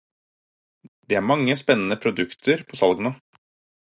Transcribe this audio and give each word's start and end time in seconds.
Det 1.11 1.17
er 1.19 1.27
mange 1.31 1.55
spennende 1.61 1.97
produkter 2.07 2.65
på 2.73 2.81
salg 2.81 3.05
nå. 3.09 3.13